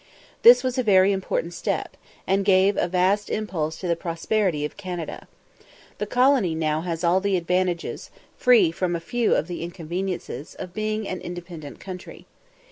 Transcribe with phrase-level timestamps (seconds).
[0.41, 1.95] This was a very important step,
[2.25, 5.27] and gave a vast impulse to the prosperity of Canada.
[5.99, 10.73] The colony now has all the advantages free from a few of the inconveniences of
[10.73, 12.25] being an independent country.